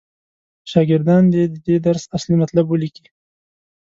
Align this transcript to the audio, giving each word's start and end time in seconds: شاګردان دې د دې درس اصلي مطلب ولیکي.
شاګردان 0.71 1.23
دې 1.33 1.43
د 1.53 1.55
دې 1.67 1.75
درس 1.85 2.03
اصلي 2.15 2.35
مطلب 2.43 2.65
ولیکي. 2.67 3.05